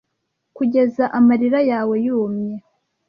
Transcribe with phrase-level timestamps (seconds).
[0.55, 2.55] Kugeza amarira yawe yumye.